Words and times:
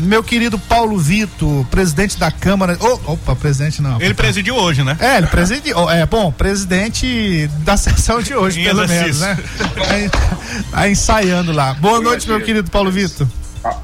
meu 0.00 0.22
querido 0.22 0.58
Paulo 0.58 0.98
Vito, 0.98 1.66
presidente 1.70 2.18
da 2.18 2.30
Câmara. 2.30 2.76
Oh, 2.80 3.12
opa, 3.12 3.36
presidente 3.36 3.80
não. 3.82 4.00
Ele 4.00 4.14
presidiu 4.14 4.56
hoje, 4.56 4.82
né? 4.82 4.96
É, 5.00 5.18
ele 5.18 5.26
presidiu. 5.26 5.90
É, 5.90 6.04
bom, 6.06 6.32
presidente 6.32 7.48
da 7.58 7.76
sessão 7.78 8.20
de 8.20 8.34
hoje, 8.34 8.62
pelo 8.64 8.86
menos, 8.86 9.20
né? 9.20 9.38
Tá 10.70 10.88
ensaiando 10.88 11.52
lá. 11.52 11.74
Boa 11.74 12.00
noite, 12.00 12.28
meu 12.28 12.40
querido 12.40 12.70
Paulo 12.70 12.90
Vito. 12.90 13.28
Ah. 13.64 13.76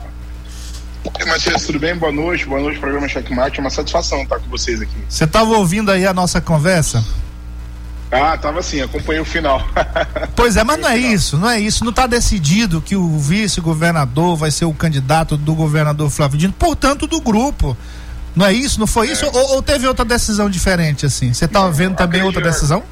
Matias, 1.26 1.64
tudo 1.64 1.78
bem? 1.78 1.94
Boa 1.96 2.12
noite, 2.12 2.46
boa 2.46 2.60
noite, 2.60 2.78
programa 2.78 3.08
Checkmate. 3.08 3.58
É 3.58 3.60
uma 3.60 3.70
satisfação 3.70 4.22
estar 4.22 4.38
com 4.38 4.48
vocês 4.48 4.80
aqui. 4.80 4.96
Você 5.08 5.24
estava 5.24 5.50
ouvindo 5.56 5.90
aí 5.90 6.06
a 6.06 6.12
nossa 6.12 6.40
conversa? 6.40 7.04
Ah, 8.22 8.36
tava 8.36 8.60
assim, 8.60 8.80
acompanhei 8.80 9.20
o 9.20 9.24
final. 9.24 9.66
pois 10.34 10.56
é, 10.56 10.64
mas 10.64 10.78
não 10.78 10.88
é 10.88 10.96
isso, 10.96 11.36
não 11.36 11.50
é 11.50 11.60
isso. 11.60 11.84
Não 11.84 11.90
está 11.90 12.06
decidido 12.06 12.80
que 12.80 12.96
o 12.96 13.18
vice-governador 13.18 14.36
vai 14.36 14.50
ser 14.50 14.64
o 14.64 14.72
candidato 14.72 15.36
do 15.36 15.54
governador 15.54 16.10
Flávio 16.10 16.38
Dino, 16.38 16.52
portanto, 16.52 17.06
do 17.06 17.20
grupo. 17.20 17.76
Não 18.34 18.44
é 18.44 18.52
isso? 18.52 18.78
Não 18.78 18.86
foi 18.86 19.08
é. 19.08 19.12
isso? 19.12 19.26
Ou, 19.26 19.54
ou, 19.54 19.62
teve 19.62 19.86
outra 19.86 20.04
decisão 20.04 20.50
diferente, 20.50 21.06
assim? 21.06 21.32
Você 21.32 21.46
estava 21.46 21.70
vendo 21.70 21.96
também 21.96 22.22
outra 22.22 22.42
decisão? 22.42 22.82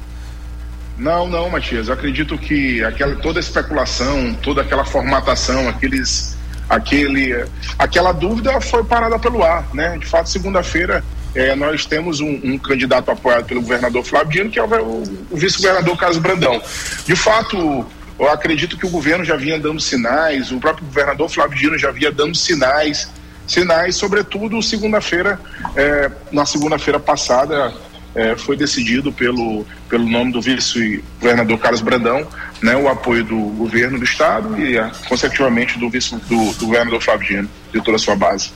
Não, 0.97 1.27
não, 1.27 1.49
Matias. 1.49 1.87
Eu 1.87 1.93
acredito 1.93 2.37
que 2.37 2.83
aquela, 2.83 3.15
toda 3.17 3.39
a 3.39 3.41
especulação, 3.41 4.33
toda 4.41 4.61
aquela 4.61 4.85
formatação, 4.85 5.67
aqueles, 5.67 6.35
aquele, 6.69 7.45
aquela 7.77 8.11
dúvida 8.11 8.59
foi 8.61 8.83
parada 8.83 9.19
pelo 9.19 9.43
ar, 9.43 9.65
né? 9.73 9.97
De 9.97 10.05
fato, 10.05 10.29
segunda-feira 10.29 11.03
é, 11.35 11.53
nós 11.53 11.85
temos 11.85 12.21
um, 12.21 12.39
um, 12.43 12.57
candidato 12.57 13.11
apoiado 13.11 13.45
pelo 13.45 13.61
governador 13.61 14.03
Flávio 14.03 14.31
Dino, 14.31 14.49
que 14.49 14.57
é 14.57 14.63
o, 14.63 15.03
o, 15.29 15.35
vice-governador 15.37 15.97
Carlos 15.97 16.17
Brandão. 16.17 16.61
De 17.05 17.15
fato, 17.15 17.85
eu 18.17 18.29
acredito 18.29 18.77
que 18.77 18.85
o 18.85 18.89
governo 18.89 19.25
já 19.25 19.35
vinha 19.35 19.59
dando 19.59 19.81
sinais, 19.81 20.51
o 20.51 20.59
próprio 20.59 20.85
governador 20.85 21.29
Flávio 21.29 21.57
Dino 21.57 21.77
já 21.77 21.91
vinha 21.91 22.09
dando 22.09 22.35
sinais, 22.35 23.09
sinais, 23.45 23.97
sobretudo 23.97 24.63
segunda-feira, 24.63 25.37
é, 25.75 26.09
na 26.31 26.45
segunda-feira 26.45 26.99
passada, 26.99 27.73
é, 28.15 28.37
foi 28.37 28.55
decidido 28.55 29.11
pelo, 29.11 29.65
pelo 29.89 30.07
nome 30.07 30.31
do 30.31 30.41
vice-governador 30.41 31.59
Carlos 31.59 31.81
Brandão, 31.81 32.25
né, 32.61 32.77
o 32.77 32.87
apoio 32.87 33.25
do 33.25 33.35
governo 33.35 33.99
do 33.99 34.05
estado 34.05 34.57
e, 34.57 34.77
consecutivamente, 35.09 35.77
do 35.77 35.89
vice 35.89 36.15
do, 36.15 36.53
do 36.53 36.67
governador 36.67 37.03
Flávio 37.03 37.27
Dino, 37.27 37.49
de 37.73 37.81
toda 37.83 37.97
a 37.97 37.99
sua 37.99 38.15
base 38.15 38.51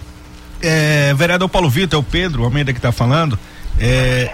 é, 0.61 1.13
vereador 1.13 1.49
Paulo 1.49 1.69
Vitor, 1.69 1.97
é 1.97 1.99
o 1.99 2.03
Pedro 2.03 2.43
Almeida 2.43 2.73
que 2.73 2.79
está 2.79 2.91
falando. 2.91 3.37
É, 3.79 4.29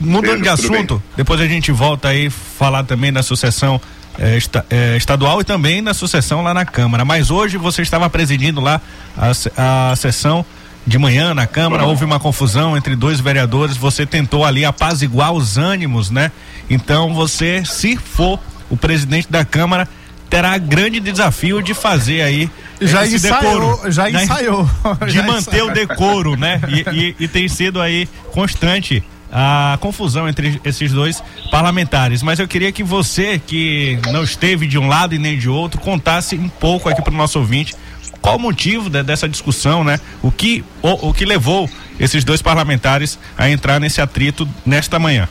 mudando 0.00 0.30
Pedro, 0.30 0.42
de 0.42 0.48
assunto, 0.48 1.02
depois 1.16 1.40
a 1.40 1.46
gente 1.46 1.70
volta 1.70 2.08
aí 2.08 2.28
falar 2.30 2.82
também 2.84 3.12
da 3.12 3.22
sucessão 3.22 3.80
é, 4.18 4.36
esta, 4.36 4.66
é, 4.68 4.96
estadual 4.96 5.40
e 5.40 5.44
também 5.44 5.82
da 5.82 5.94
sucessão 5.94 6.42
lá 6.42 6.52
na 6.52 6.64
Câmara. 6.64 7.04
Mas 7.04 7.30
hoje 7.30 7.56
você 7.56 7.82
estava 7.82 8.10
presidindo 8.10 8.60
lá 8.60 8.80
a, 9.16 9.90
a 9.92 9.96
sessão 9.96 10.44
de 10.84 10.98
manhã 10.98 11.32
na 11.32 11.46
Câmara, 11.46 11.84
houve 11.84 12.04
uma 12.04 12.18
confusão 12.18 12.76
entre 12.76 12.96
dois 12.96 13.20
vereadores, 13.20 13.76
você 13.76 14.04
tentou 14.04 14.44
ali 14.44 14.64
apaziguar 14.64 15.32
os 15.32 15.56
ânimos, 15.56 16.10
né? 16.10 16.32
Então 16.68 17.14
você, 17.14 17.62
se 17.64 17.96
for 17.96 18.40
o 18.68 18.76
presidente 18.76 19.30
da 19.30 19.44
Câmara, 19.44 19.88
terá 20.32 20.56
grande 20.56 20.98
desafio 20.98 21.60
de 21.60 21.74
fazer 21.74 22.22
aí 22.22 22.50
já 22.80 23.04
esse 23.04 23.16
ensaiou, 23.16 23.76
decoro. 23.76 23.92
Já 23.92 24.08
né? 24.08 24.24
ensaiou. 24.24 24.70
De 25.06 25.12
já 25.12 25.22
manter 25.24 25.40
ensaiou. 25.40 25.68
o 25.68 25.74
decoro, 25.74 26.36
né? 26.36 26.58
E, 26.68 26.98
e, 26.98 27.16
e 27.20 27.28
tem 27.28 27.46
sido 27.48 27.78
aí 27.78 28.08
constante 28.32 29.04
a 29.30 29.76
confusão 29.78 30.26
entre 30.26 30.58
esses 30.64 30.90
dois 30.90 31.22
parlamentares. 31.50 32.22
Mas 32.22 32.38
eu 32.38 32.48
queria 32.48 32.72
que 32.72 32.82
você, 32.82 33.38
que 33.38 33.98
não 34.10 34.24
esteve 34.24 34.66
de 34.66 34.78
um 34.78 34.88
lado 34.88 35.14
e 35.14 35.18
nem 35.18 35.38
de 35.38 35.50
outro, 35.50 35.78
contasse 35.82 36.34
um 36.34 36.48
pouco 36.48 36.88
aqui 36.88 37.02
para 37.02 37.12
o 37.12 37.16
nosso 37.16 37.38
ouvinte 37.38 37.74
qual 38.22 38.36
o 38.36 38.40
motivo 38.40 38.88
de, 38.88 39.02
dessa 39.02 39.28
discussão, 39.28 39.84
né? 39.84 40.00
O 40.22 40.32
que, 40.32 40.64
o, 40.80 41.10
o 41.10 41.12
que 41.12 41.26
levou 41.26 41.68
esses 42.00 42.24
dois 42.24 42.40
parlamentares 42.40 43.18
a 43.36 43.50
entrar 43.50 43.78
nesse 43.78 44.00
atrito 44.00 44.48
nesta 44.64 44.98
manhã? 44.98 45.28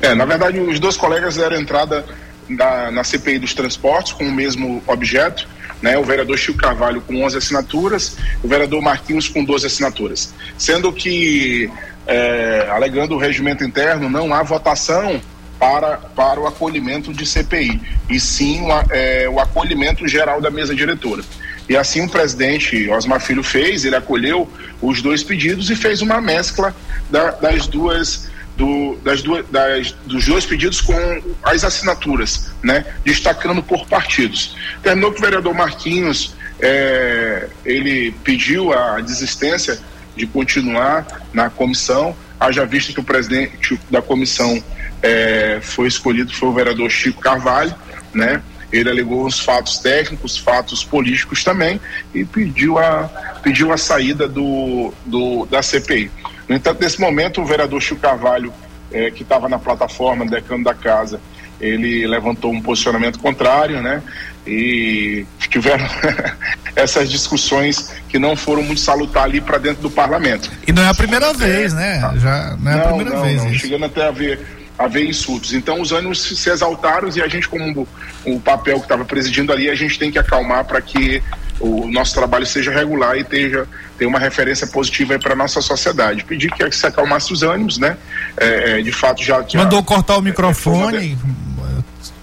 É, 0.00 0.14
na 0.14 0.24
verdade, 0.24 0.58
os 0.58 0.80
dois 0.80 0.96
colegas 0.96 1.36
deram 1.36 1.60
entrada 1.60 2.06
da, 2.56 2.90
na 2.90 3.04
CPI 3.04 3.38
dos 3.38 3.54
transportes 3.54 4.12
com 4.12 4.24
o 4.24 4.32
mesmo 4.32 4.82
objeto, 4.86 5.48
né, 5.82 5.96
o 5.96 6.04
vereador 6.04 6.38
Chico 6.38 6.58
Carvalho 6.58 7.00
com 7.00 7.24
11 7.24 7.38
assinaturas, 7.38 8.16
o 8.42 8.48
vereador 8.48 8.82
Marquinhos 8.82 9.28
com 9.28 9.42
12 9.42 9.66
assinaturas. 9.66 10.34
Sendo 10.58 10.92
que, 10.92 11.70
é, 12.06 12.68
alegando 12.70 13.14
o 13.14 13.18
regimento 13.18 13.64
interno, 13.64 14.10
não 14.10 14.34
há 14.34 14.42
votação 14.42 15.20
para, 15.58 15.98
para 15.98 16.40
o 16.40 16.46
acolhimento 16.46 17.12
de 17.12 17.26
CPI, 17.26 17.80
e 18.08 18.18
sim 18.18 18.62
o, 18.62 18.68
é, 18.90 19.28
o 19.28 19.38
acolhimento 19.38 20.06
geral 20.06 20.40
da 20.40 20.50
mesa 20.50 20.74
diretora. 20.74 21.22
E 21.68 21.76
assim 21.76 22.04
o 22.04 22.08
presidente 22.08 22.88
Osmar 22.90 23.20
Filho 23.20 23.44
fez, 23.44 23.84
ele 23.84 23.94
acolheu 23.94 24.50
os 24.82 25.00
dois 25.00 25.22
pedidos 25.22 25.70
e 25.70 25.76
fez 25.76 26.02
uma 26.02 26.20
mescla 26.20 26.74
da, 27.08 27.30
das 27.30 27.66
duas 27.66 28.29
do, 28.60 28.96
das 29.02 29.22
duas, 29.22 29.46
das, 29.48 29.92
dos 30.04 30.26
dois 30.26 30.44
pedidos 30.44 30.82
com 30.82 30.94
as 31.42 31.64
assinaturas, 31.64 32.52
né, 32.62 32.84
destacando 33.02 33.62
por 33.62 33.86
partidos. 33.86 34.54
Terminou 34.82 35.10
que 35.12 35.18
o 35.18 35.22
vereador 35.22 35.54
Marquinhos 35.54 36.34
é, 36.60 37.48
ele 37.64 38.12
pediu 38.22 38.70
a 38.70 39.00
desistência 39.00 39.80
de 40.14 40.26
continuar 40.26 41.06
na 41.32 41.48
comissão, 41.48 42.14
haja 42.38 42.66
visto 42.66 42.92
que 42.92 43.00
o 43.00 43.04
presidente 43.04 43.80
da 43.90 44.02
comissão 44.02 44.62
é, 45.02 45.58
foi 45.62 45.88
escolhido 45.88 46.30
foi 46.34 46.50
o 46.50 46.52
vereador 46.52 46.90
Chico 46.90 47.18
Carvalho, 47.18 47.74
né? 48.12 48.42
Ele 48.70 48.90
alegou 48.90 49.24
os 49.24 49.40
fatos 49.40 49.78
técnicos, 49.78 50.36
fatos 50.36 50.84
políticos 50.84 51.42
também 51.42 51.80
e 52.14 52.26
pediu 52.26 52.78
a, 52.78 53.04
pediu 53.42 53.72
a 53.72 53.78
saída 53.78 54.28
do, 54.28 54.92
do, 55.06 55.46
da 55.46 55.62
CPI. 55.62 56.10
No 56.50 56.56
entanto, 56.56 56.82
nesse 56.82 57.00
momento, 57.00 57.40
o 57.40 57.44
vereador 57.44 57.80
Chico 57.80 58.00
Carvalho, 58.00 58.52
eh, 58.92 59.12
que 59.12 59.22
estava 59.22 59.48
na 59.48 59.56
plataforma 59.56 60.26
decano 60.26 60.64
da 60.64 60.74
casa, 60.74 61.20
ele 61.60 62.04
levantou 62.08 62.50
um 62.50 62.60
posicionamento 62.60 63.20
contrário, 63.20 63.80
né? 63.80 64.02
E 64.44 65.24
tiveram 65.48 65.86
essas 66.74 67.08
discussões 67.08 67.92
que 68.08 68.18
não 68.18 68.34
foram 68.34 68.64
muito 68.64 68.80
salutar 68.80 69.24
ali 69.24 69.40
para 69.40 69.58
dentro 69.58 69.80
do 69.80 69.90
parlamento. 69.92 70.50
E 70.66 70.72
não 70.72 70.82
é 70.82 70.88
a 70.88 70.94
primeira 70.94 71.32
vez, 71.32 71.72
né? 71.72 72.00
Já 72.16 72.56
não 72.58 72.72
é 72.72 72.74
não, 72.74 72.82
a 72.82 72.86
primeira 72.88 73.10
não, 73.10 73.22
vez. 73.22 73.44
Não, 73.44 73.54
chegando 73.54 73.84
até 73.84 74.08
a 74.08 74.10
ver 74.10 74.40
haver 74.76 75.08
insultos. 75.08 75.52
Então 75.52 75.80
os 75.80 75.92
ânimos 75.92 76.20
se 76.20 76.50
exaltaram 76.50 77.08
e 77.14 77.22
a 77.22 77.28
gente, 77.28 77.46
como 77.46 77.86
o 78.24 78.40
papel 78.40 78.78
que 78.78 78.86
estava 78.86 79.04
presidindo 79.04 79.52
ali, 79.52 79.70
a 79.70 79.74
gente 79.76 79.96
tem 79.96 80.10
que 80.10 80.18
acalmar 80.18 80.64
para 80.64 80.80
que 80.80 81.22
o 81.60 81.90
nosso 81.90 82.14
trabalho 82.14 82.46
seja 82.46 82.70
regular 82.70 83.16
e 83.16 83.22
tenha, 83.22 83.66
tenha 83.98 84.08
uma 84.08 84.18
referência 84.18 84.66
positiva 84.66 85.18
para 85.18 85.34
a 85.34 85.36
nossa 85.36 85.60
sociedade. 85.60 86.24
Pedir 86.24 86.50
que 86.50 86.70
se 86.72 86.86
acalmasse 86.86 87.32
os 87.32 87.42
ânimos, 87.42 87.78
né? 87.78 87.98
É, 88.36 88.78
é, 88.78 88.82
de 88.82 88.90
fato, 88.90 89.22
já 89.22 89.44
que. 89.44 89.58
Mandou 89.58 89.82
cortar 89.84 90.16
o 90.16 90.22
microfone. 90.22 91.18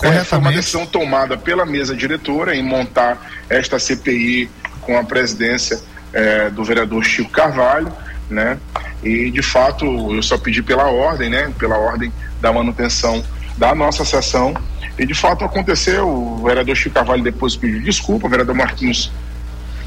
É, 0.02 0.08
é, 0.08 0.24
foi 0.24 0.40
uma 0.40 0.52
decisão 0.52 0.86
tomada 0.86 1.38
pela 1.38 1.66
mesa 1.66 1.96
diretora 1.96 2.56
em 2.56 2.64
montar 2.64 3.32
esta 3.48 3.78
CPI 3.78 4.50
com 4.82 4.98
a 4.98 5.04
presidência 5.04 5.80
é, 6.12 6.50
do 6.50 6.64
vereador 6.64 7.04
Chico 7.04 7.30
Carvalho, 7.30 7.92
né? 8.30 8.58
E 9.04 9.30
de 9.30 9.44
fato 9.44 9.86
eu 10.16 10.24
só 10.24 10.38
pedi 10.38 10.64
pela 10.64 10.86
ordem, 10.86 11.30
né? 11.30 11.54
Pela 11.60 11.78
ordem 11.78 12.12
da 12.42 12.52
manutenção 12.52 13.24
da 13.56 13.76
nossa 13.76 14.04
sessão. 14.04 14.56
E 14.98 15.06
de 15.06 15.14
fato 15.14 15.46
aconteceu, 15.46 16.08
o 16.08 16.44
vereador 16.44 16.76
Chico 16.76 16.96
Carvalho 16.96 17.24
depois 17.24 17.56
pediu 17.56 17.82
desculpa, 17.82 18.26
o 18.26 18.30
vereador 18.30 18.56
Marquinhos 18.56 19.12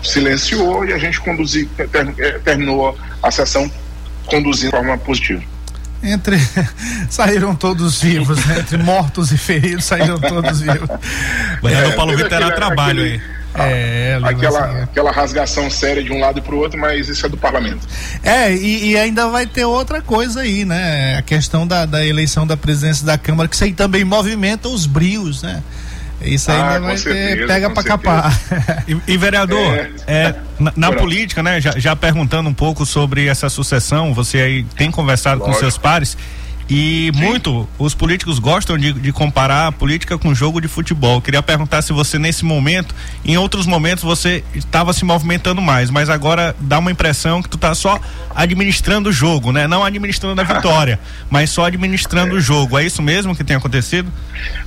silenciou 0.02 0.84
e 0.84 0.92
a 0.92 0.98
gente 0.98 1.20
conduzi, 1.20 1.66
ter, 1.66 1.88
eh, 2.18 2.38
terminou 2.44 2.96
a 3.22 3.30
sessão 3.30 3.70
conduzindo 4.26 4.70
de 4.70 4.76
forma 4.76 4.96
positiva. 4.98 5.42
Entre 6.02 6.36
saíram 7.10 7.54
todos 7.54 8.00
vivos, 8.00 8.44
né? 8.46 8.60
entre 8.60 8.78
mortos 8.78 9.32
e 9.32 9.38
feridos 9.38 9.84
saíram 9.84 10.18
todos 10.18 10.60
vivos. 10.60 10.88
O 11.62 11.68
vereador 11.68 11.92
é, 11.92 11.96
Paulo 11.96 12.16
Vitor 12.16 12.32
era 12.32 12.50
trabalho 12.52 13.02
aquele, 13.02 13.22
aí. 13.54 13.72
É, 13.72 14.20
aquela, 14.22 14.64
assim, 14.64 14.78
é. 14.78 14.82
aquela 14.84 15.10
rasgação 15.10 15.68
séria 15.68 16.02
de 16.02 16.12
um 16.12 16.20
lado 16.20 16.40
para 16.40 16.54
o 16.54 16.58
outro, 16.58 16.78
mas 16.78 17.08
isso 17.08 17.26
é 17.26 17.28
do 17.28 17.36
parlamento. 17.36 17.86
É, 18.22 18.54
e, 18.54 18.92
e, 18.92 18.96
ainda 18.96 19.28
vai 19.28 19.46
ter 19.46 19.64
outra 19.64 20.00
coisa 20.00 20.40
aí, 20.40 20.64
né? 20.64 21.18
A 21.18 21.22
questão 21.22 21.66
da, 21.66 21.84
da 21.84 22.04
eleição 22.04 22.46
da 22.46 22.56
presidência 22.56 23.04
da 23.04 23.18
Câmara, 23.18 23.48
que 23.48 23.54
isso 23.54 23.64
aí 23.64 23.72
também 23.72 24.04
movimenta 24.04 24.68
os 24.68 24.86
brios, 24.86 25.42
né? 25.42 25.62
Isso 26.22 26.50
ainda 26.50 26.76
ah, 26.76 26.78
vai 26.78 26.96
certeza, 26.98 27.36
ter, 27.36 27.46
pega 27.46 27.70
para 27.70 27.82
capar. 27.82 28.40
E, 28.86 29.12
e 29.12 29.16
vereador, 29.16 29.74
é, 29.74 29.90
é 30.06 30.34
na, 30.58 30.72
na 30.76 30.92
política, 30.92 31.42
né? 31.42 31.60
Já, 31.60 31.72
já, 31.78 31.94
perguntando 31.94 32.48
um 32.48 32.54
pouco 32.54 32.84
sobre 32.84 33.26
essa 33.26 33.48
sucessão, 33.48 34.12
você 34.12 34.38
aí 34.38 34.64
tem 34.76 34.90
conversado 34.90 35.40
Lógico. 35.40 35.56
com 35.56 35.60
seus 35.60 35.78
pares. 35.78 36.16
E 36.70 37.10
Sim. 37.12 37.20
muito, 37.20 37.68
os 37.76 37.96
políticos 37.96 38.38
gostam 38.38 38.78
de, 38.78 38.92
de, 38.92 39.12
comparar 39.12 39.66
a 39.66 39.72
política 39.72 40.16
com 40.16 40.32
jogo 40.32 40.60
de 40.60 40.68
futebol. 40.68 41.20
Queria 41.20 41.42
perguntar 41.42 41.82
se 41.82 41.92
você, 41.92 42.16
nesse 42.16 42.44
momento, 42.44 42.94
em 43.24 43.36
outros 43.36 43.66
momentos, 43.66 44.04
você 44.04 44.44
estava 44.54 44.92
se 44.92 45.04
movimentando 45.04 45.60
mais, 45.60 45.90
mas 45.90 46.08
agora 46.08 46.54
dá 46.60 46.78
uma 46.78 46.92
impressão 46.92 47.42
que 47.42 47.48
tu 47.48 47.56
está 47.56 47.74
só 47.74 48.00
administrando 48.32 49.08
o 49.08 49.12
jogo, 49.12 49.50
né? 49.50 49.66
Não 49.66 49.82
administrando 49.84 50.40
a 50.40 50.44
vitória, 50.44 51.00
mas 51.28 51.50
só 51.50 51.64
administrando 51.64 52.36
é. 52.36 52.38
o 52.38 52.40
jogo. 52.40 52.78
É 52.78 52.84
isso 52.84 53.02
mesmo 53.02 53.34
que 53.34 53.42
tem 53.42 53.56
acontecido? 53.56 54.08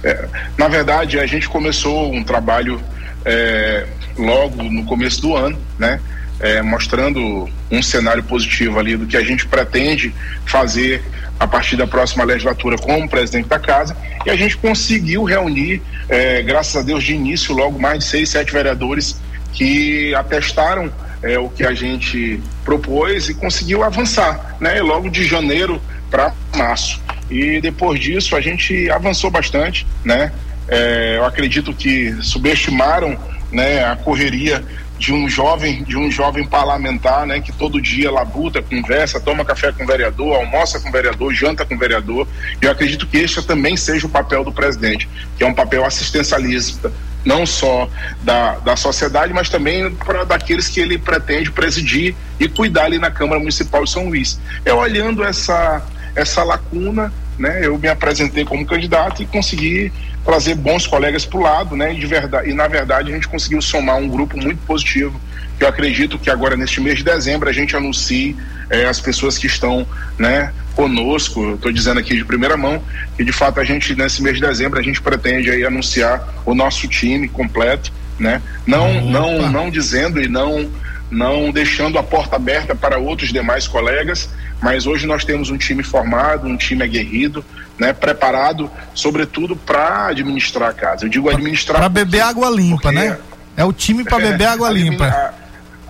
É, 0.04 0.28
na 0.58 0.68
verdade, 0.68 1.18
a 1.18 1.26
gente 1.26 1.48
começou 1.48 2.14
um 2.14 2.22
trabalho 2.22 2.82
é, 3.24 3.88
logo 4.18 4.62
no 4.62 4.84
começo 4.84 5.22
do 5.22 5.38
ano, 5.38 5.58
né? 5.80 6.02
É, 6.40 6.62
mostrando 6.62 7.50
um 7.72 7.82
cenário 7.82 8.24
positivo 8.24 8.80
ali 8.80 8.98
do 8.98 9.06
que 9.06 9.18
a 9.18 9.24
gente 9.24 9.48
pretende 9.48 10.14
fazer 10.46 11.02
a 11.40 11.48
partir 11.48 11.76
da 11.76 11.88
próxima 11.88 12.24
legislatura 12.24 12.78
como 12.78 13.10
presidente 13.10 13.48
da 13.48 13.60
casa 13.60 13.96
e 14.26 14.30
a 14.30 14.36
gente 14.36 14.58
conseguiu 14.58 15.24
reunir, 15.24 15.82
é, 16.08 16.42
graças 16.42 16.76
a 16.76 16.82
Deus, 16.82 17.04
de 17.04 17.14
início, 17.14 17.54
logo 17.54 17.80
mais 17.80 18.00
de 18.00 18.06
seis, 18.06 18.30
sete 18.30 18.52
vereadores 18.54 19.20
que 19.52 20.14
atestaram 20.16 20.92
é, 21.22 21.38
o 21.40 21.50
que 21.50 21.66
a 21.66 21.74
gente 21.74 22.42
propôs 22.66 23.30
e 23.30 23.34
conseguiu 23.34 23.84
avançar, 23.84 24.58
né? 24.60 24.82
Logo 24.82 25.10
de 25.10 25.26
janeiro 25.26 25.82
para 26.10 26.34
março. 26.56 27.02
E 27.30 27.62
depois 27.62 28.00
disso 28.00 28.36
a 28.36 28.42
gente 28.42 28.90
avançou 28.90 29.32
bastante, 29.32 29.88
né? 30.04 30.32
É, 30.68 31.18
eu 31.18 31.26
acredito 31.26 31.74
que 31.74 32.14
subestimaram 32.22 33.18
né, 33.52 33.84
a 33.86 33.96
correria 33.96 34.64
de 34.98 35.14
um 35.14 35.28
jovem, 35.28 35.84
de 35.84 35.98
um 35.98 36.10
jovem 36.10 36.46
parlamentar, 36.46 37.26
né, 37.26 37.40
que 37.40 37.52
todo 37.52 37.82
dia 37.82 38.12
labuta, 38.12 38.62
conversa, 38.62 39.20
toma 39.20 39.44
café 39.44 39.72
com 39.72 39.84
o 39.84 39.88
vereador, 39.88 40.36
almoça 40.36 40.80
com 40.80 40.90
o 40.90 40.92
vereador, 40.92 41.34
janta 41.34 41.66
com 41.66 41.76
o 41.76 41.78
vereador. 41.78 42.28
Eu 42.62 42.72
acredito 42.72 43.08
que 43.08 43.18
este 43.18 43.42
também 43.42 43.76
seja 43.76 44.08
o 44.08 44.10
papel 44.10 44.44
do 44.44 44.52
presidente, 44.52 45.10
que 45.38 45.44
é 45.44 45.48
um 45.48 45.54
papel 45.54 45.84
assistencialista, 45.84 46.92
não 47.26 47.46
só 47.46 47.90
da, 48.22 48.60
da 48.60 48.76
sociedade, 48.76 49.34
mas 49.34 49.50
também 49.50 49.94
para 49.94 50.24
daqueles 50.24 50.68
que 50.68 50.80
ele 50.80 50.98
pretende 50.98 51.52
presidir 51.52 52.16
e 52.40 52.48
cuidar 52.48 52.86
ali 52.86 53.00
na 53.00 53.10
Câmara 53.10 53.40
Municipal 53.40 53.84
de 53.84 53.90
São 53.90 54.08
Luís. 54.08 54.40
É 54.66 54.74
olhando 54.74 55.24
essa 55.24 55.86
essa 56.16 56.44
lacuna, 56.44 57.12
né, 57.38 57.66
eu 57.66 57.78
me 57.78 57.88
apresentei 57.88 58.46
como 58.46 58.66
candidato 58.66 59.22
e 59.22 59.26
consegui 59.26 59.92
trazer 60.24 60.56
bons 60.56 60.88
colegas 60.88 61.26
para 61.26 61.38
o 61.38 61.42
lado, 61.42 61.76
né? 61.76 61.94
E, 61.94 62.00
de 62.00 62.08
verdade, 62.08 62.50
e 62.50 62.54
na 62.54 62.68
verdade 62.68 63.12
a 63.12 63.16
gente 63.16 63.28
conseguiu 63.28 63.62
somar 63.62 63.98
um 63.98 64.08
grupo 64.08 64.38
muito 64.38 64.60
positivo. 64.66 65.20
Que 65.58 65.64
eu 65.64 65.68
acredito 65.68 66.18
que 66.18 66.30
agora 66.30 66.56
neste 66.56 66.82
mês 66.82 66.98
de 66.98 67.04
dezembro 67.04 67.50
a 67.50 67.54
gente 67.54 67.76
anuncie 67.76 68.36
eh, 68.70 68.86
as 68.86 69.00
pessoas 69.00 69.38
que 69.38 69.48
estão, 69.48 69.86
né? 70.18 70.54
Conosco, 70.76 71.54
estou 71.54 71.72
dizendo 71.72 72.00
aqui 72.00 72.16
de 72.16 72.26
primeira 72.26 72.58
mão, 72.58 72.82
que 73.16 73.24
de 73.24 73.32
fato 73.32 73.60
a 73.60 73.64
gente 73.64 73.94
nesse 73.96 74.24
mês 74.24 74.38
de 74.38 74.42
dezembro 74.42 74.80
a 74.80 74.82
gente 74.82 75.00
pretende 75.02 75.52
aí 75.52 75.64
anunciar 75.64 76.34
o 76.46 76.56
nosso 76.56 76.88
time 76.88 77.28
completo, 77.28 77.92
né? 78.18 78.42
Não, 78.66 79.02
não, 79.02 79.52
não 79.52 79.70
dizendo 79.70 80.20
e 80.20 80.28
não 80.28 80.72
não 81.14 81.52
deixando 81.52 81.98
a 82.00 82.04
porta 82.04 82.36
aberta 82.36 82.76
para 82.76 82.98
outros 82.98 83.32
demais 83.32 83.68
colegas, 83.68 84.30
mas 84.62 84.86
hoje 84.88 85.06
nós 85.06 85.24
temos 85.24 85.50
um 85.50 85.58
time 85.58 85.84
formado, 85.84 86.48
um 86.48 86.58
time 86.58 86.84
aguerrido, 86.84 87.46
né, 87.78 87.94
preparado, 87.94 88.70
sobretudo 88.94 89.56
para 89.56 90.08
administrar 90.08 90.70
a 90.70 90.74
casa. 90.74 91.06
Eu 91.06 91.10
digo 91.10 91.30
administrar. 91.30 91.78
Para 91.78 91.90
beber 91.90 92.22
água 92.22 92.50
limpa, 92.50 92.92
né? 92.92 93.18
É 93.56 93.64
o 93.64 93.72
time 93.72 94.04
para 94.04 94.20
beber 94.20 94.48
água 94.48 94.70
limpa. 94.70 95.06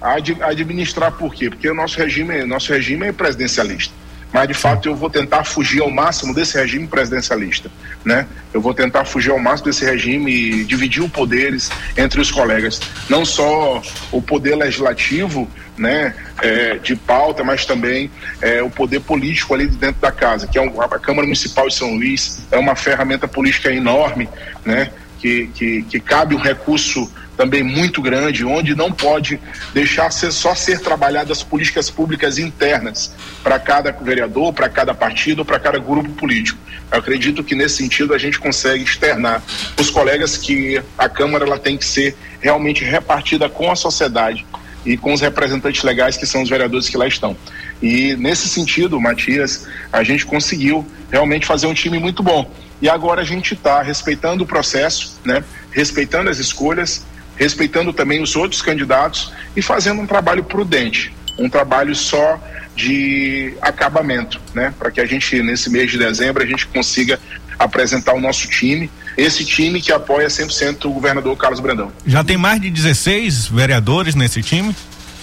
A, 0.02 0.10
a, 0.10 0.50
administrar 0.50 1.12
por 1.14 1.34
quê? 1.34 1.50
Porque 1.50 1.70
o 1.70 1.74
nosso 1.74 1.98
regime, 1.98 2.44
nosso 2.44 2.72
regime 2.72 3.08
é 3.08 3.12
presidencialista 3.12 4.04
mas 4.33 4.47
de 4.47 4.53
fato 4.53 4.89
eu 4.89 4.95
vou 4.95 5.09
tentar 5.09 5.44
fugir 5.44 5.81
ao 5.81 5.91
máximo 5.91 6.33
desse 6.33 6.57
regime 6.57 6.88
presidencialista, 6.88 7.69
né? 8.03 8.27
Eu 8.53 8.59
vou 8.59 8.74
tentar 8.74 9.06
fugir 9.06 9.31
ao 9.31 9.39
máximo 9.39 9.69
desse 9.69 9.85
regime 9.85 10.31
e 10.31 10.63
dividir 10.65 11.03
os 11.03 11.12
poderes 11.12 11.69
entre 11.95 12.19
os 12.19 12.31
colegas, 12.31 12.81
não 13.09 13.24
só 13.24 13.81
o 14.12 14.21
poder 14.21 14.56
legislativo, 14.56 15.47
né, 15.77 16.13
é, 16.41 16.77
de 16.77 16.95
pauta, 16.95 17.44
mas 17.44 17.65
também 17.65 18.12
é, 18.41 18.62
o 18.62 18.69
poder 18.69 19.00
político 19.00 19.53
ali 19.53 19.68
dentro 19.68 20.01
da 20.01 20.12
casa, 20.12 20.47
que 20.47 20.57
é 20.57 20.62
um, 20.62 20.81
a 20.81 21.00
Câmara 21.00 21.25
Municipal 21.25 21.68
de 21.68 21.75
São 21.75 21.95
Luís 21.95 22.45
é 22.51 22.57
uma 22.57 22.75
ferramenta 22.75 23.27
política 23.27 23.71
enorme, 23.71 24.29
né? 24.65 24.91
Que, 25.24 25.48
que, 25.56 25.84
que 25.84 26.00
cabe 26.02 26.36
um 26.36 26.38
recurso 26.38 27.10
também 27.38 27.64
muito 27.64 28.02
grande, 28.02 28.44
onde 28.44 28.75
não 28.75 28.92
pode 28.92 29.40
deixar 29.74 30.12
ser, 30.12 30.34
só 30.34 30.54
ser 30.54 30.81
trabalhadas 30.81 31.42
políticas 31.42 31.90
públicas 31.90 32.38
internas 32.38 33.16
para 33.42 33.58
cada 33.58 33.94
vereador, 33.94 34.52
para 34.52 34.68
cada 34.68 34.94
partido, 34.94 35.46
para 35.46 35.58
cada 35.60 35.80
grupo 35.80 36.10
político. 36.10 36.60
Eu 36.92 37.00
acredito 37.00 37.42
que 37.42 37.56
nesse 37.56 37.78
sentido 37.78 38.14
a 38.14 38.18
gente 38.18 38.38
consegue 38.38 38.84
externar 38.84 39.42
os 39.80 39.90
colegas 39.90 40.36
que 40.36 40.84
a 40.98 41.08
Câmara 41.08 41.46
ela 41.46 41.58
tem 41.58 41.78
que 41.78 41.86
ser 41.86 42.18
realmente 42.42 42.84
repartida 42.84 43.48
com 43.48 43.72
a 43.72 43.78
sociedade 43.78 44.46
e 44.86 44.98
com 44.98 45.14
os 45.14 45.22
representantes 45.22 45.84
legais 45.84 46.18
que 46.18 46.25
são 46.25 46.44
os 46.44 46.50
vereadores 46.50 46.90
que 46.90 46.98
lá 46.98 47.08
estão. 47.08 47.38
E 47.81 48.14
nesse 48.18 48.50
sentido, 48.50 49.00
Matias, 49.00 49.68
a 49.90 50.04
gente 50.04 50.25
conseguiu 50.25 50.86
realmente 51.10 51.46
fazer 51.46 51.68
um 51.68 51.74
time 51.74 51.98
muito 51.98 52.22
bom. 52.22 52.52
E 52.81 52.90
agora 52.90 53.22
a 53.22 53.25
gente 53.25 53.54
está 53.54 53.81
respeitando 53.81 54.44
o 54.44 54.48
processo, 54.48 55.20
né? 55.24 55.44
respeitando 55.72 56.30
as 56.30 56.38
escolhas, 56.38 57.06
respeitando 57.36 57.92
também 57.94 58.22
os 58.22 58.36
outros 58.36 58.62
candidatos 58.62 59.31
e 59.56 59.62
fazendo 59.62 60.02
um 60.02 60.08
trabalho 60.08 60.44
prudente, 60.44 61.14
um 61.40 61.50
trabalho 61.50 61.96
só 61.96 62.40
de 62.75 63.56
acabamento, 63.62 64.42
né? 64.54 64.74
Para 64.78 64.90
que 64.90 65.00
a 65.00 65.06
gente 65.06 65.42
nesse 65.44 65.70
mês 65.70 65.92
de 65.92 65.98
dezembro 65.98 66.44
a 66.44 66.46
gente 66.46 66.66
consiga 66.68 67.20
apresentar 67.58 68.14
o 68.14 68.20
nosso 68.20 68.48
time, 68.48 68.90
esse 69.16 69.46
time 69.46 69.80
que 69.81 69.92
apoia 69.92 70.28
100% 70.28 70.86
o 70.86 70.90
governador 70.92 71.38
Carlos 71.38 71.60
Brandão. 71.60 71.92
Já 72.06 72.24
tem 72.24 72.38
mais 72.38 72.60
de 72.60 72.70
16 72.70 73.48
vereadores 73.48 74.16
nesse 74.16 74.42
time? 74.42 74.75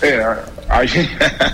É, 0.02 0.38
a 0.68 0.86
gente, 0.86 1.10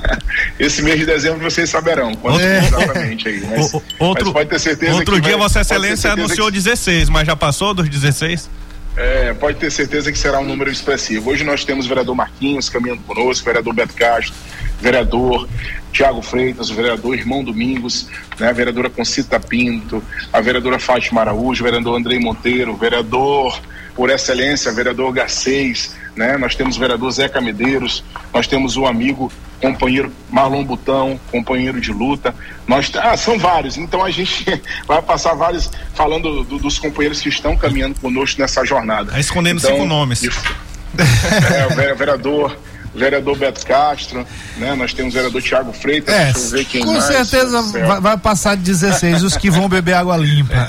esse 0.59 0.83
mês 0.83 0.99
de 0.99 1.07
dezembro 1.07 1.41
vocês 1.41 1.69
saberão 1.69 2.15
quanto 2.15 2.41
é. 2.41 2.59
exatamente 2.59 3.29
aí. 3.29 3.43
Mas, 3.49 3.75
o, 3.75 3.83
outro, 3.99 4.27
mas 4.27 4.35
pode 4.35 4.51
ter 4.51 4.61
certeza 4.61 4.95
outro 4.95 5.21
dia 5.21 5.33
vai, 5.33 5.41
Vossa 5.41 5.61
Excelência 5.61 6.13
anunciou 6.13 6.47
que... 6.49 6.55
16, 6.55 7.09
mas 7.09 7.27
já 7.27 7.35
passou 7.35 7.75
dos 7.75 7.89
16? 7.89 8.49
É, 8.97 9.35
pode 9.35 9.59
ter 9.59 9.71
certeza 9.71 10.11
que 10.11 10.19
será 10.19 10.41
um 10.41 10.45
número 10.45 10.71
expressivo. 10.71 11.31
Hoje 11.31 11.45
nós 11.45 11.65
temos 11.65 11.85
o 11.85 11.89
vereador 11.89 12.15
Marquinhos 12.15 12.71
caminhando 12.71 13.03
conosco, 13.03 13.43
o 13.43 13.45
vereador 13.45 13.75
Beto 13.75 13.93
Castro, 13.95 14.35
vereador 14.81 15.47
Tiago 15.93 16.23
Freitas, 16.23 16.71
o 16.71 16.75
vereador 16.75 17.15
Irmão 17.15 17.45
Domingos, 17.45 18.09
né, 18.39 18.49
a 18.49 18.53
vereadora 18.53 18.89
Concita 18.89 19.39
Pinto, 19.39 20.03
a 20.33 20.41
vereadora 20.41 20.79
Fátima 20.79 21.21
Araújo, 21.21 21.63
o 21.63 21.65
vereador 21.65 21.99
Andrei 21.99 22.19
Monteiro, 22.19 22.73
o 22.73 22.77
vereador 22.77 23.61
por 23.95 24.09
excelência, 24.09 24.73
vereador 24.73 25.13
Garcês, 25.13 25.95
né, 26.17 26.37
nós 26.37 26.55
temos 26.55 26.77
o 26.77 26.81
vereador 26.81 27.11
Zeca 27.11 27.41
Medeiros, 27.41 28.03
nós 28.33 28.47
temos 28.47 28.77
o 28.77 28.87
amigo 28.87 29.31
companheiro 29.61 30.13
Marlon 30.31 30.65
Butão, 30.65 31.21
companheiro 31.31 31.81
de 31.81 31.93
luta. 31.93 32.35
Nós, 32.67 32.91
ah, 32.97 33.17
são 33.17 33.39
vários, 33.39 33.77
então 33.77 34.05
a 34.05 34.11
gente 34.11 34.45
vai 34.89 35.03
passar 35.03 35.35
vários 35.35 35.71
falando 35.95 36.43
do, 36.45 36.59
dos 36.59 36.79
companheiros 36.79 37.21
que 37.21 37.29
estão 37.29 37.57
caminhando 37.57 37.95
conosco 38.01 38.41
nessa 38.41 38.65
jornada. 38.65 39.19
Escondendo 39.21 39.59
então, 39.59 39.73
cinco 39.73 39.85
nomes. 39.85 40.21
De, 40.21 40.29
é, 40.99 41.93
o 41.93 41.97
vereador 41.97 42.57
vereador 42.97 43.37
Beto 43.37 43.65
Castro, 43.67 44.27
né? 44.57 44.75
Nós 44.75 44.93
temos 44.93 45.15
o 45.15 45.17
vereador 45.17 45.43
Tiago 45.43 45.73
Freitas, 45.73 46.15
é, 46.15 46.25
deixa 46.33 46.39
eu 46.39 46.51
ver 46.51 46.65
quem 46.65 46.85
com 46.85 46.93
mais. 46.93 47.05
Com 47.05 47.13
certeza 47.13 47.63
vai, 47.63 48.01
vai, 48.01 48.17
passar 48.17 48.57
de 48.57 48.63
16 48.63 49.23
os 49.23 49.37
que 49.37 49.51
vão 49.51 49.69
beber 49.69 49.95
água 49.95 50.17
limpa. 50.17 50.55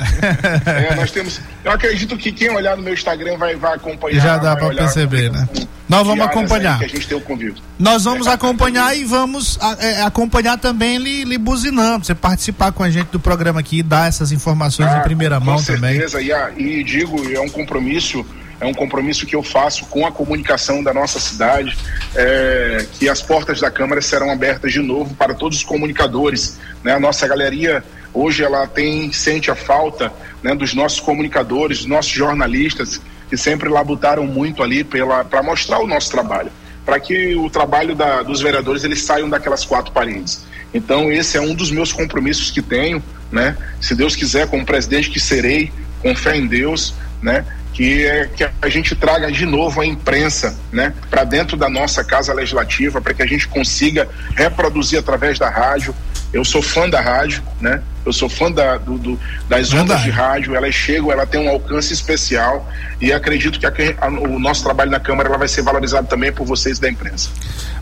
É, 0.67 0.95
nós 0.95 1.11
temos, 1.11 1.39
eu 1.63 1.71
acredito 1.71 2.17
que 2.17 2.31
quem 2.31 2.49
olhar 2.49 2.75
no 2.75 2.83
meu 2.83 2.93
Instagram 2.93 3.37
vai, 3.37 3.55
vai 3.55 3.75
acompanhar. 3.75 4.21
Já 4.21 4.37
dá 4.37 4.55
para 4.55 4.73
perceber, 4.75 5.31
né? 5.31 5.47
Nós 5.87 6.05
vamos 6.05 6.25
acompanhar. 6.25 6.79
Que 6.79 6.85
a 6.85 6.87
gente 6.89 7.07
tem 7.07 7.17
o 7.17 7.21
convívio. 7.21 7.55
Nós 7.79 8.03
vamos 8.03 8.27
é, 8.27 8.31
acompanhar 8.31 8.95
e 8.95 9.05
vamos 9.05 9.57
é, 9.79 10.01
acompanhar 10.01 10.57
também 10.57 10.97
lhe, 10.97 11.23
lhe 11.23 11.37
buzinando, 11.37 12.05
você 12.05 12.13
participar 12.13 12.71
com 12.71 12.83
a 12.83 12.89
gente 12.89 13.07
do 13.07 13.19
programa 13.19 13.61
aqui 13.61 13.79
e 13.79 13.83
dar 13.83 14.07
essas 14.07 14.31
informações 14.31 14.89
ah, 14.89 14.99
em 14.99 15.03
primeira 15.03 15.39
mão 15.39 15.61
também. 15.63 15.99
Com 16.01 16.09
certeza, 16.09 16.53
e, 16.57 16.61
e 16.61 16.83
digo, 16.83 17.31
é 17.31 17.39
um 17.39 17.49
compromisso 17.49 18.25
é 18.59 18.65
um 18.65 18.73
compromisso 18.73 19.25
que 19.25 19.35
eu 19.35 19.43
faço 19.43 19.85
com 19.85 20.05
a 20.05 20.11
comunicação 20.11 20.83
da 20.83 20.93
nossa 20.93 21.19
cidade, 21.19 21.77
é, 22.15 22.85
que 22.93 23.07
as 23.07 23.21
portas 23.21 23.61
da 23.61 23.69
Câmara 23.69 24.01
serão 24.01 24.31
abertas 24.31 24.71
de 24.73 24.79
novo 24.79 25.13
para 25.15 25.33
todos 25.33 25.59
os 25.59 25.63
comunicadores. 25.63 26.57
Né? 26.83 26.93
A 26.93 26.99
nossa 26.99 27.27
galeria 27.27 27.83
hoje 28.13 28.43
ela 28.43 28.65
tem 28.65 29.11
sente 29.11 29.51
a 29.51 29.55
falta 29.55 30.11
né, 30.41 30.55
dos 30.55 30.73
nossos 30.73 30.99
comunicadores, 30.99 31.79
dos 31.79 31.87
nossos 31.87 32.11
jornalistas 32.11 32.99
que 33.29 33.37
sempre 33.37 33.69
labutaram 33.69 34.25
muito 34.25 34.63
ali 34.63 34.83
para 34.83 35.43
mostrar 35.43 35.79
o 35.79 35.87
nosso 35.87 36.09
trabalho, 36.09 36.49
para 36.85 36.99
que 36.99 37.35
o 37.35 37.49
trabalho 37.49 37.93
da, 37.93 38.23
dos 38.23 38.41
vereadores 38.41 38.83
eles 38.83 39.01
saiam 39.01 39.29
daquelas 39.29 39.65
quatro 39.65 39.91
paredes. 39.91 40.45
Então 40.73 41.11
esse 41.11 41.37
é 41.37 41.41
um 41.41 41.53
dos 41.53 41.69
meus 41.69 41.91
compromissos 41.91 42.49
que 42.49 42.61
tenho, 42.61 43.03
né? 43.31 43.57
Se 43.81 43.93
Deus 43.93 44.15
quiser, 44.15 44.47
como 44.47 44.65
presidente 44.65 45.09
que 45.09 45.19
serei, 45.19 45.71
com 46.01 46.15
fé 46.15 46.37
em 46.37 46.47
Deus, 46.47 46.93
né? 47.21 47.45
que, 47.77 48.07
é, 48.07 48.25
que 48.25 48.43
a 48.43 48.69
gente 48.69 48.95
traga 48.95 49.31
de 49.31 49.45
novo 49.45 49.79
a 49.79 49.85
imprensa 49.85 50.57
né, 50.71 50.91
para 51.11 51.23
dentro 51.23 51.55
da 51.55 51.69
nossa 51.69 52.03
casa 52.03 52.33
legislativa, 52.33 52.99
para 52.99 53.13
que 53.13 53.21
a 53.21 53.25
gente 53.27 53.47
consiga 53.47 54.09
reproduzir 54.35 54.97
através 54.97 55.37
da 55.37 55.47
rádio. 55.47 55.93
Eu 56.33 56.43
sou 56.43 56.59
fã 56.59 56.89
da 56.89 56.99
rádio, 56.99 57.43
né? 57.61 57.81
Eu 58.03 58.11
sou 58.11 58.27
fã 58.27 58.51
da, 58.51 58.77
do, 58.77 58.97
do, 58.97 59.19
das 59.47 59.71
ondas 59.73 60.01
de 60.01 60.09
rádio, 60.09 60.55
elas 60.55 60.73
chegam, 60.73 61.11
ela 61.11 61.25
tem 61.27 61.39
um 61.39 61.49
alcance 61.49 61.93
especial 61.93 62.67
e 62.99 63.13
acredito 63.13 63.59
que 63.59 63.65
a, 63.67 63.71
a, 64.01 64.07
o 64.07 64.39
nosso 64.39 64.63
trabalho 64.63 64.89
na 64.89 64.99
Câmara 64.99 65.29
ela 65.29 65.37
vai 65.37 65.47
ser 65.47 65.61
valorizado 65.61 66.07
também 66.07 66.33
por 66.33 66.47
vocês 66.47 66.79
da 66.79 66.89
imprensa. 66.89 67.29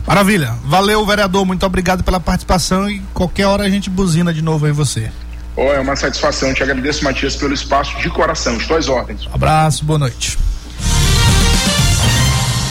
Maravilha. 0.06 0.54
Valeu, 0.64 1.06
vereador. 1.06 1.46
Muito 1.46 1.64
obrigado 1.64 2.04
pela 2.04 2.20
participação 2.20 2.88
e 2.90 3.00
qualquer 3.14 3.46
hora 3.46 3.64
a 3.64 3.70
gente 3.70 3.88
buzina 3.88 4.32
de 4.32 4.42
novo 4.42 4.66
aí 4.66 4.72
você. 4.72 5.10
Oh, 5.56 5.72
é 5.72 5.80
uma 5.80 5.96
satisfação. 5.96 6.52
Te 6.52 6.62
agradeço, 6.62 7.02
Matias, 7.02 7.34
pelo 7.34 7.54
espaço 7.54 7.96
de 7.98 8.10
coração. 8.10 8.56
Estou 8.58 8.76
às 8.76 8.88
ordens. 8.88 9.26
abraço, 9.32 9.84
boa 9.84 9.98
noite. 9.98 10.38